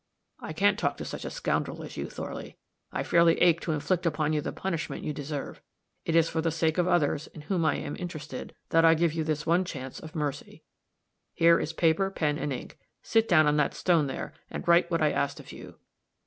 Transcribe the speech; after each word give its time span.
I 0.39 0.51
can't 0.51 0.79
talk 0.79 0.97
to 0.97 1.05
such 1.05 1.25
a 1.25 1.29
scoundrel 1.29 1.83
as 1.83 1.95
you, 1.95 2.09
Thorley; 2.09 2.57
I 2.91 3.03
fairly 3.03 3.39
ache 3.39 3.61
to 3.61 3.71
inflict 3.71 4.03
upon 4.07 4.33
you 4.33 4.41
the 4.41 4.51
punishment 4.51 5.03
you 5.03 5.13
deserve. 5.13 5.61
It 6.05 6.15
is 6.15 6.27
for 6.27 6.41
the 6.41 6.49
sake 6.49 6.79
of 6.79 6.87
others, 6.87 7.27
in 7.27 7.41
whom 7.41 7.63
I 7.65 7.75
am 7.75 7.95
interested, 7.95 8.55
that 8.69 8.83
I 8.83 8.95
give 8.95 9.13
you 9.13 9.23
this 9.23 9.45
one 9.45 9.63
chance 9.63 9.99
of 9.99 10.15
mercy. 10.15 10.63
Here 11.35 11.59
is 11.59 11.71
paper, 11.71 12.09
pen 12.09 12.39
and 12.39 12.51
ink; 12.51 12.79
sit 13.03 13.29
down 13.29 13.45
on 13.45 13.57
that 13.57 13.75
stone 13.75 14.07
there, 14.07 14.33
and 14.49 14.67
write 14.67 14.89
what 14.89 15.03
I 15.03 15.11
asked 15.11 15.39
of 15.39 15.51
you." 15.51 15.75